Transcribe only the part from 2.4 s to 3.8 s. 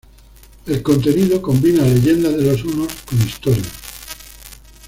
los hunos con historia.